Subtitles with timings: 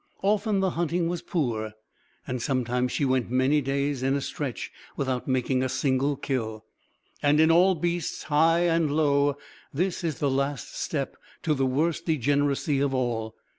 [0.23, 1.73] Often the hunting was poor,
[2.25, 6.65] and sometimes she went many days in a stretch without making a single kill.
[7.21, 9.37] And in all beasts, high and low,
[9.71, 13.35] this is the last step to the worst degeneracy of all.